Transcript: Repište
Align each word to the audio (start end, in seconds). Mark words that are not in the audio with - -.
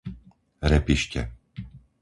Repište 0.73 1.21